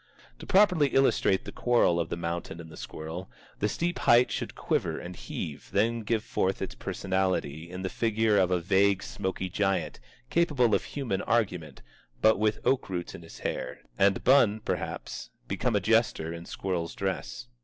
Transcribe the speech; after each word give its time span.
To 0.39 0.47
properly 0.47 0.87
illustrate 0.87 1.45
the 1.45 1.51
quarrel 1.51 1.99
of 1.99 2.09
the 2.09 2.17
Mountain 2.17 2.59
and 2.59 2.71
the 2.71 2.75
Squirrel, 2.75 3.29
the 3.59 3.69
steep 3.69 3.99
height 3.99 4.31
should 4.31 4.55
quiver 4.55 4.97
and 4.97 5.15
heave 5.15 5.69
and 5.73 5.77
then 5.77 5.99
give 5.99 6.23
forth 6.23 6.59
its 6.59 6.73
personality 6.73 7.69
in 7.69 7.83
the 7.83 7.87
figure 7.87 8.39
of 8.39 8.49
a 8.49 8.59
vague 8.59 9.03
smoky 9.03 9.47
giant, 9.47 9.99
capable 10.31 10.73
of 10.73 10.83
human 10.85 11.21
argument, 11.21 11.83
but 12.19 12.39
with 12.39 12.65
oak 12.65 12.89
roots 12.89 13.13
in 13.13 13.21
his 13.21 13.37
hair, 13.41 13.81
and 13.95 14.23
Bun, 14.23 14.61
perhaps, 14.65 15.29
become 15.47 15.75
a 15.75 15.79
jester 15.79 16.33
in 16.33 16.47
squirrel's 16.47 16.95
dress. 16.95 17.45